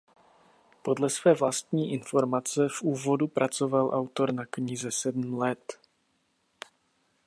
Podle 0.81 1.09
své 1.09 1.33
vlastní 1.33 1.91
informace 1.93 2.67
v 2.69 2.81
úvodu 2.81 3.27
pracoval 3.27 3.89
autor 3.93 4.31
na 4.33 4.45
knize 4.45 4.91
sedm 4.91 5.37
let. 5.37 5.79